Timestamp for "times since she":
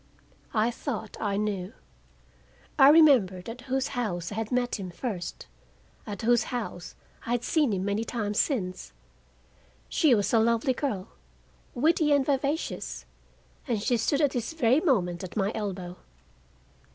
8.03-10.15